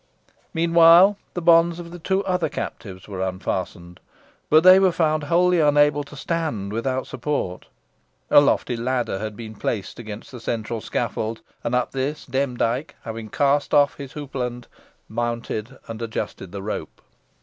Meanwhile, 0.51 1.15
the 1.35 1.43
bonds 1.43 1.77
of 1.77 1.91
the 1.91 1.99
two 1.99 2.23
other 2.25 2.49
captives 2.49 3.07
were 3.07 3.21
unfastened, 3.21 3.99
but 4.49 4.63
they 4.63 4.79
were 4.79 4.91
found 4.91 5.25
wholly 5.25 5.59
unable 5.59 6.03
to 6.05 6.15
stand 6.15 6.73
without 6.73 7.05
support. 7.05 7.67
A 8.31 8.41
lofty 8.41 8.75
ladder 8.75 9.19
had 9.19 9.35
been 9.37 9.53
placed 9.53 9.99
against 9.99 10.31
the 10.31 10.39
central 10.39 10.81
scaffold, 10.81 11.41
and 11.63 11.75
up 11.75 11.91
this 11.91 12.25
Demdike, 12.25 12.95
having 13.03 13.29
cast 13.29 13.75
off 13.75 13.97
his 13.97 14.13
houppeland, 14.13 14.65
mounted 15.07 15.77
and 15.87 16.01
adjusted 16.01 16.51
the 16.51 16.63
rope. 16.63 16.99